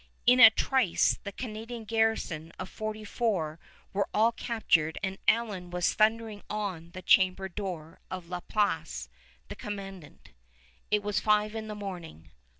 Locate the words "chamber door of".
7.03-8.27